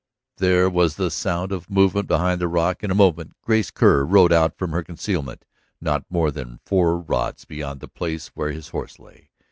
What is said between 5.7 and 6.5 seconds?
not more